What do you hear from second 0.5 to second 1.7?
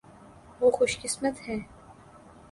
وہ خوش قسمت ہیں۔